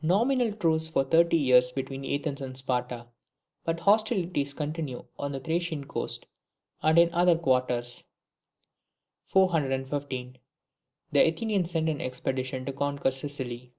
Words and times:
Nominal 0.00 0.50
truce 0.54 0.88
for 0.88 1.04
thirty 1.04 1.36
years 1.36 1.70
between 1.70 2.06
Athens 2.06 2.40
and 2.40 2.56
Sparta, 2.56 3.06
but 3.66 3.80
hostilities 3.80 4.54
continue 4.54 5.04
on 5.18 5.32
the 5.32 5.40
Thracian 5.40 5.84
coast 5.84 6.26
and 6.82 6.98
in 6.98 7.12
other 7.12 7.36
quarters. 7.36 8.04
415. 9.26 10.38
The 11.12 11.28
Athenians 11.28 11.70
send 11.72 11.90
an 11.90 12.00
expedition 12.00 12.64
to 12.64 12.72
conquer 12.72 13.10
Sicily. 13.10 13.74